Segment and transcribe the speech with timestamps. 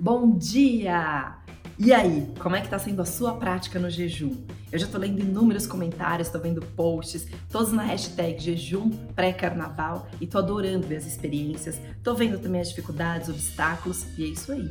[0.00, 1.38] Bom dia!
[1.76, 4.32] E aí, como é que tá sendo a sua prática no jejum?
[4.70, 10.26] Eu já tô lendo inúmeros comentários, tô vendo posts, todos na hashtag jejum pré-carnaval e
[10.26, 14.70] tô adorando ver as experiências, tô vendo também as dificuldades, obstáculos e é isso aí.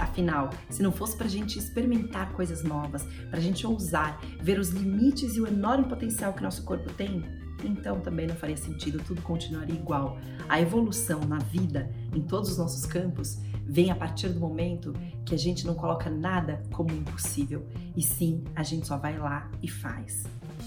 [0.00, 5.36] Afinal, se não fosse pra gente experimentar coisas novas, pra gente ousar, ver os limites
[5.36, 7.22] e o enorme potencial que nosso corpo tem,
[7.62, 10.18] então também não faria sentido tudo continuaria igual.
[10.48, 14.92] A evolução na vida, em todos os nossos campos, vem a partir do momento
[15.24, 19.50] que a gente não coloca nada como impossível, e sim a gente só vai lá
[19.62, 20.24] e faz.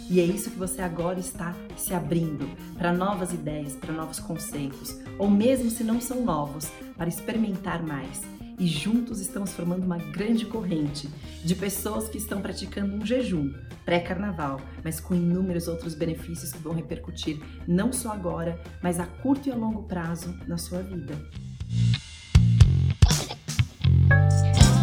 [0.10, 2.48] E é isso que você agora está se abrindo
[2.78, 8.22] para novas ideias, para novos conceitos, ou mesmo se não são novos, para experimentar mais.
[8.58, 11.10] E juntos estamos formando uma grande corrente
[11.44, 16.74] de pessoas que estão praticando um jejum pré-carnaval, mas com inúmeros outros benefícios que vão
[16.74, 21.16] repercutir não só agora, mas a curto e a longo prazo na sua vida.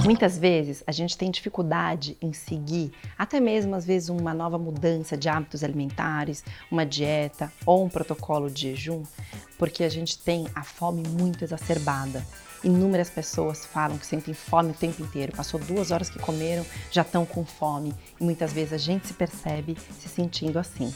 [0.04, 5.16] Muitas vezes a gente tem dificuldade em seguir, até mesmo às vezes uma nova mudança
[5.16, 9.04] de hábitos alimentares, uma dieta ou um protocolo de jejum,
[9.56, 12.26] porque a gente tem a fome muito exacerbada.
[12.64, 15.36] Inúmeras pessoas falam que sentem fome o tempo inteiro.
[15.36, 17.94] Passou duas horas que comeram, já estão com fome.
[18.20, 20.92] E muitas vezes a gente se percebe se sentindo assim.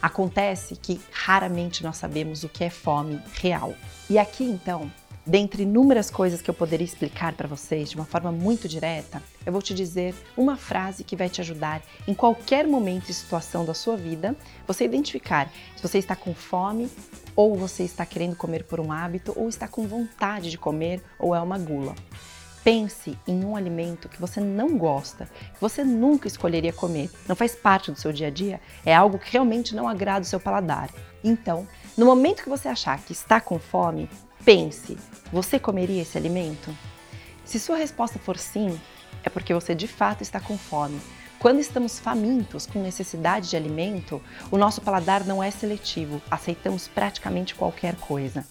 [0.00, 3.74] Acontece que raramente nós sabemos o que é fome real.
[4.10, 4.90] E aqui então
[5.24, 9.52] Dentre inúmeras coisas que eu poderia explicar para vocês de uma forma muito direta, eu
[9.52, 13.72] vou te dizer uma frase que vai te ajudar em qualquer momento e situação da
[13.72, 14.34] sua vida,
[14.66, 16.90] você identificar se você está com fome
[17.36, 21.36] ou você está querendo comer por um hábito ou está com vontade de comer ou
[21.36, 21.94] é uma gula.
[22.64, 27.54] Pense em um alimento que você não gosta, que você nunca escolheria comer, não faz
[27.54, 30.90] parte do seu dia a dia, é algo que realmente não agrada o seu paladar.
[31.22, 34.08] Então, no momento que você achar que está com fome,
[34.44, 34.98] Pense,
[35.32, 36.76] você comeria esse alimento?
[37.44, 38.80] Se sua resposta for sim,
[39.22, 41.00] é porque você de fato está com fome.
[41.38, 44.20] Quando estamos famintos, com necessidade de alimento,
[44.50, 48.44] o nosso paladar não é seletivo, aceitamos praticamente qualquer coisa.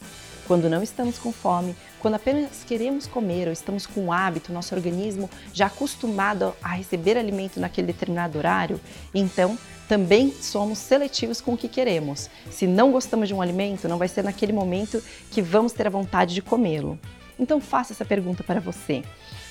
[0.51, 4.75] Quando não estamos com fome, quando apenas queremos comer ou estamos com um hábito, nosso
[4.75, 8.77] organismo já acostumado a receber alimento naquele determinado horário,
[9.15, 9.57] então
[9.87, 12.29] também somos seletivos com o que queremos.
[12.49, 15.01] Se não gostamos de um alimento, não vai ser naquele momento
[15.31, 16.99] que vamos ter a vontade de comê-lo.
[17.39, 19.03] Então faça essa pergunta para você.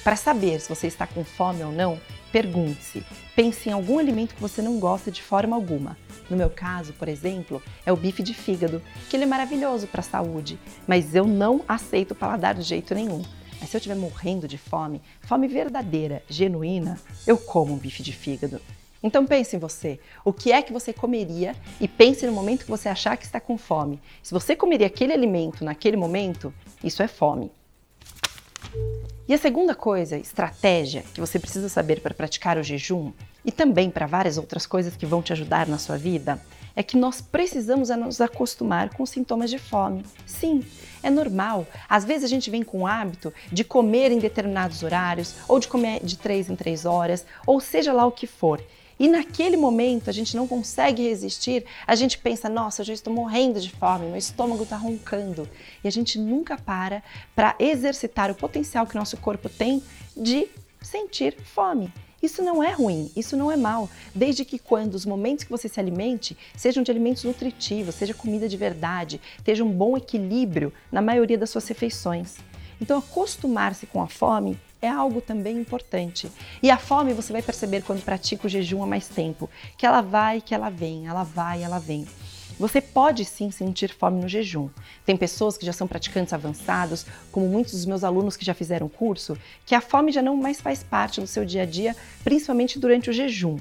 [0.03, 2.01] Para saber se você está com fome ou não,
[2.33, 3.05] pergunte-se.
[3.37, 5.97] Pense em algum alimento que você não gosta de forma alguma.
[6.29, 10.01] No meu caso, por exemplo, é o bife de fígado, que ele é maravilhoso para
[10.01, 13.23] a saúde, mas eu não aceito o paladar de jeito nenhum.
[13.61, 18.13] Mas se eu estiver morrendo de fome, fome verdadeira, genuína, eu como um bife de
[18.13, 18.61] fígado.
[19.03, 19.99] Então pense em você.
[20.25, 23.41] O que é que você comeria e pense no momento que você achar que está
[23.41, 24.01] com fome.
[24.23, 26.53] Se você comeria aquele alimento naquele momento,
[26.83, 27.51] isso é fome.
[29.31, 33.13] E a segunda coisa, estratégia, que você precisa saber para praticar o jejum
[33.45, 36.43] e também para várias outras coisas que vão te ajudar na sua vida,
[36.75, 40.05] é que nós precisamos nos acostumar com sintomas de fome.
[40.27, 40.65] Sim,
[41.01, 41.65] é normal.
[41.89, 45.69] Às vezes a gente vem com o hábito de comer em determinados horários, ou de
[45.69, 48.61] comer de três em três horas, ou seja lá o que for.
[49.01, 53.11] E naquele momento a gente não consegue resistir, a gente pensa, nossa, eu já estou
[53.11, 55.49] morrendo de fome, meu estômago está roncando.
[55.83, 57.03] E a gente nunca para
[57.35, 59.83] para exercitar o potencial que nosso corpo tem
[60.15, 60.49] de
[60.83, 61.91] sentir fome.
[62.23, 65.67] Isso não é ruim, isso não é mal, desde que quando os momentos que você
[65.67, 71.01] se alimente sejam de alimentos nutritivos, seja comida de verdade, esteja um bom equilíbrio na
[71.01, 72.37] maioria das suas refeições.
[72.79, 76.31] Então, acostumar-se com a fome é algo também importante.
[76.63, 80.01] E a fome você vai perceber quando pratica o jejum há mais tempo, que ela
[80.01, 82.07] vai, que ela vem, ela vai, ela vem.
[82.59, 84.69] Você pode sim sentir fome no jejum.
[85.05, 88.89] Tem pessoas que já são praticantes avançados, como muitos dos meus alunos que já fizeram
[88.89, 92.79] curso, que a fome já não mais faz parte do seu dia a dia, principalmente
[92.79, 93.59] durante o jejum.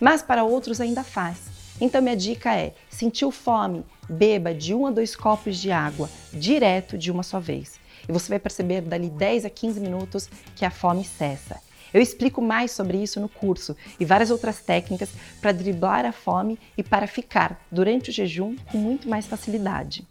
[0.00, 1.58] Mas para outros ainda faz.
[1.80, 6.96] Então minha dica é: sentiu fome, beba de um a dois copos de água, direto
[6.96, 7.78] de uma só vez
[8.08, 11.60] e você vai perceber dali 10 a 15 minutos que a fome cessa.
[11.92, 15.10] Eu explico mais sobre isso no curso e várias outras técnicas
[15.40, 20.06] para driblar a fome e para ficar durante o jejum com muito mais facilidade.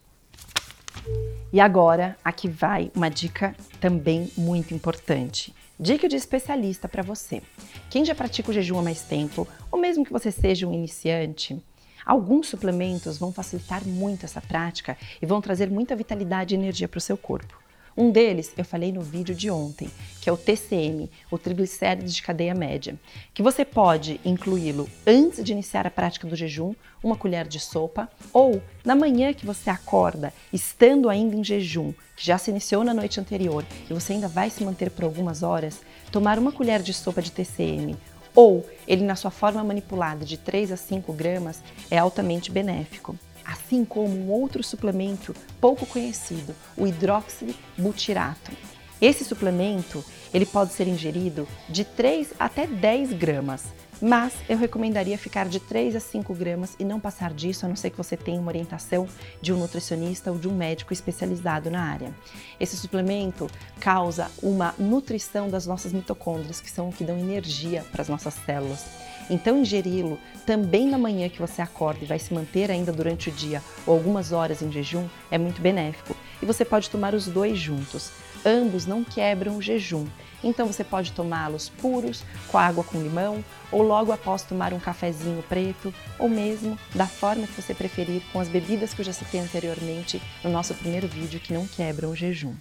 [1.53, 5.55] E agora, aqui vai uma dica também muito importante.
[5.79, 7.41] Dica de especialista para você.
[7.89, 11.57] Quem já pratica o jejum há mais tempo, ou mesmo que você seja um iniciante,
[12.05, 16.97] alguns suplementos vão facilitar muito essa prática e vão trazer muita vitalidade e energia para
[16.97, 17.66] o seu corpo.
[17.97, 19.89] Um deles eu falei no vídeo de ontem,
[20.21, 22.95] que é o TCM, o triglicérides de cadeia média,
[23.33, 28.07] que você pode incluí-lo antes de iniciar a prática do jejum, uma colher de sopa,
[28.31, 32.93] ou na manhã que você acorda, estando ainda em jejum, que já se iniciou na
[32.93, 36.93] noite anterior e você ainda vai se manter por algumas horas, tomar uma colher de
[36.93, 37.97] sopa de TCM
[38.35, 43.17] ou ele na sua forma manipulada de 3 a 5 gramas é altamente benéfico
[43.47, 48.51] assim como um outro suplemento pouco conhecido, o hidroxibutirato.
[48.99, 50.03] Esse suplemento
[50.33, 53.63] ele pode ser ingerido de 3 até 10 gramas,
[54.01, 57.75] mas eu recomendaria ficar de 3 a 5 gramas e não passar disso, a não
[57.75, 59.07] ser que você tenha uma orientação
[59.41, 62.13] de um nutricionista ou de um médico especializado na área.
[62.59, 63.47] Esse suplemento
[63.79, 68.33] causa uma nutrição das nossas mitocôndrias, que são o que dão energia para as nossas
[68.33, 68.85] células.
[69.29, 73.31] Então, ingeri-lo também na manhã que você acorda e vai se manter ainda durante o
[73.31, 76.15] dia ou algumas horas em jejum é muito benéfico.
[76.41, 78.11] E você pode tomar os dois juntos.
[78.49, 80.07] Ambos não quebram o jejum.
[80.41, 85.43] Então você pode tomá-los puros, com água com limão, ou logo após tomar um cafezinho
[85.49, 89.41] preto, ou mesmo da forma que você preferir, com as bebidas que eu já citei
[89.41, 92.53] anteriormente no nosso primeiro vídeo que não quebram o jejum.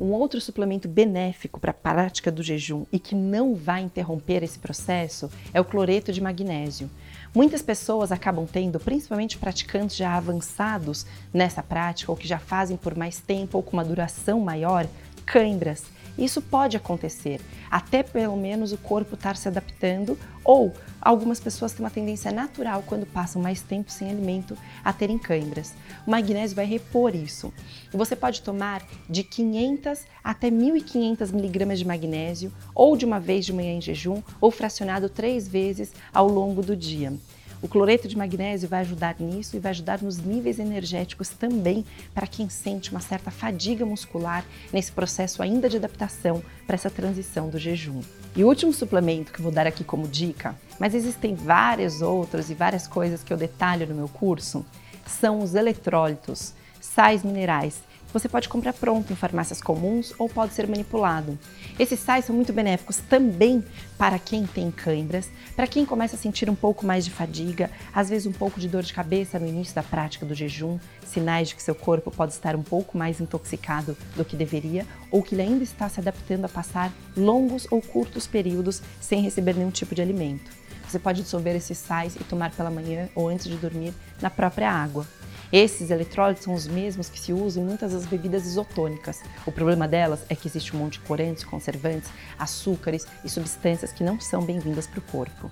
[0.00, 4.60] Um outro suplemento benéfico para a prática do jejum e que não vai interromper esse
[4.60, 6.88] processo é o cloreto de magnésio.
[7.32, 12.96] Muitas pessoas acabam tendo, principalmente praticantes já avançados nessa prática ou que já fazem por
[12.96, 14.86] mais tempo ou com uma duração maior,
[15.24, 15.84] cãibras.
[16.20, 17.40] Isso pode acontecer,
[17.70, 22.84] até pelo menos o corpo estar se adaptando, ou algumas pessoas têm uma tendência natural,
[22.86, 25.72] quando passam mais tempo sem alimento, a terem câimbras.
[26.06, 27.50] O magnésio vai repor isso.
[27.92, 33.46] E você pode tomar de 500 até 1.500 miligramas de magnésio, ou de uma vez
[33.46, 37.14] de manhã em jejum, ou fracionado três vezes ao longo do dia.
[37.62, 41.84] O cloreto de magnésio vai ajudar nisso e vai ajudar nos níveis energéticos também
[42.14, 47.50] para quem sente uma certa fadiga muscular nesse processo ainda de adaptação para essa transição
[47.50, 48.00] do jejum.
[48.34, 52.54] E o último suplemento que vou dar aqui como dica, mas existem vários outros e
[52.54, 54.64] várias coisas que eu detalho no meu curso,
[55.06, 60.66] são os eletrólitos, sais minerais você pode comprar pronto em farmácias comuns ou pode ser
[60.66, 61.38] manipulado.
[61.78, 63.64] Esses sais são muito benéficos também
[63.96, 68.08] para quem tem câimbras, para quem começa a sentir um pouco mais de fadiga, às
[68.08, 71.54] vezes um pouco de dor de cabeça no início da prática do jejum, sinais de
[71.54, 75.42] que seu corpo pode estar um pouco mais intoxicado do que deveria ou que ele
[75.42, 80.02] ainda está se adaptando a passar longos ou curtos períodos sem receber nenhum tipo de
[80.02, 80.50] alimento.
[80.90, 84.70] Você pode dissolver esses sais e tomar pela manhã ou antes de dormir na própria
[84.72, 85.06] água.
[85.52, 89.20] Esses eletrólitos são os mesmos que se usam em muitas das bebidas isotônicas.
[89.44, 92.08] O problema delas é que existe um monte de corantes, conservantes,
[92.38, 95.50] açúcares e substâncias que não são bem-vindas para o corpo.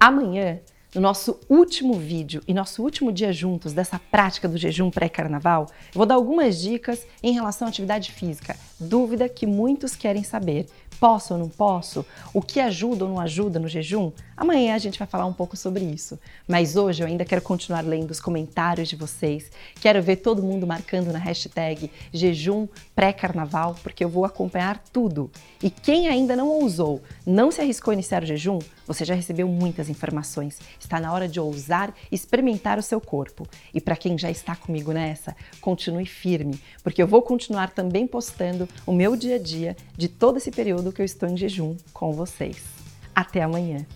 [0.00, 0.58] Amanhã
[0.94, 6.06] no nosso último vídeo e nosso último dia juntos dessa prática do jejum pré-carnaval, vou
[6.06, 8.56] dar algumas dicas em relação à atividade física.
[8.78, 10.66] Dúvida que muitos querem saber.
[10.98, 12.04] Posso ou não posso?
[12.32, 14.12] O que ajuda ou não ajuda no jejum?
[14.36, 16.18] Amanhã a gente vai falar um pouco sobre isso.
[16.46, 19.50] Mas hoje eu ainda quero continuar lendo os comentários de vocês.
[19.80, 25.30] Quero ver todo mundo marcando na hashtag jejum pré-carnaval, porque eu vou acompanhar tudo.
[25.62, 29.48] E quem ainda não ousou, não se arriscou a iniciar o jejum, você já recebeu
[29.48, 30.58] muitas informações.
[30.78, 33.46] Está na hora de ousar experimentar o seu corpo.
[33.72, 38.68] E para quem já está comigo nessa, continue firme, porque eu vou continuar também postando
[38.86, 42.12] o meu dia a dia de todo esse período que eu estou em jejum com
[42.12, 42.62] vocês.
[43.14, 43.86] Até amanhã!